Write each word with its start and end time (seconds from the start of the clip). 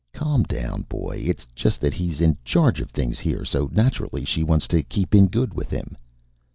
"Calm 0.13 0.41
down, 0.41 0.81
boy. 0.89 1.21
It's 1.27 1.45
just 1.53 1.79
that 1.81 1.93
he's 1.93 2.21
in 2.21 2.35
charge 2.43 2.81
of 2.81 2.89
things 2.89 3.19
here 3.19 3.45
so 3.45 3.69
naturally 3.71 4.25
she 4.25 4.41
wants 4.41 4.67
to 4.69 4.81
keep 4.81 5.13
in 5.13 5.27
good 5.27 5.53
with 5.53 5.69
him." 5.69 5.95